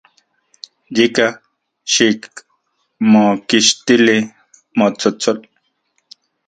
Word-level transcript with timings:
Yika, 0.95 1.27
xikmokixtili 1.93 4.17
motsotsol. 4.77 5.37